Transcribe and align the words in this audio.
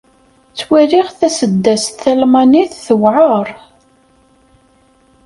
Ttwaliɣ 0.51 1.07
taseddast 1.19 1.89
talmanit 2.01 2.71
tewɛeṛ. 2.87 3.47